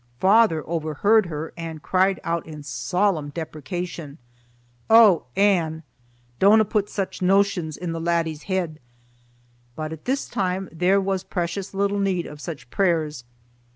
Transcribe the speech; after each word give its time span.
Father 0.19 0.67
overheard 0.67 1.27
her 1.27 1.53
and 1.55 1.83
cried 1.83 2.19
out 2.23 2.47
in 2.47 2.63
solemn 2.63 3.29
deprecation, 3.29 4.17
"Oh, 4.89 5.25
Anne! 5.35 5.83
dinna 6.39 6.65
put 6.65 6.89
sic 6.89 7.21
notions 7.21 7.77
in 7.77 7.91
the 7.91 8.01
laddie's 8.01 8.41
heed." 8.41 8.79
But 9.75 9.93
at 9.93 10.05
this 10.05 10.27
time 10.27 10.69
there 10.71 10.99
was 10.99 11.23
precious 11.23 11.75
little 11.75 11.99
need 11.99 12.25
of 12.25 12.41
such 12.41 12.71
prayers. 12.71 13.25